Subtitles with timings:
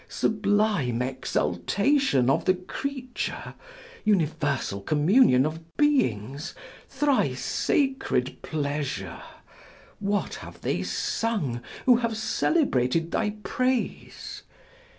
[0.09, 3.53] Sublime exaltation of the creature,
[4.03, 6.55] universal communion of beings,
[6.89, 9.21] thrice sacred pleasure,
[9.99, 14.41] what have they sung who have celebrated thy praise?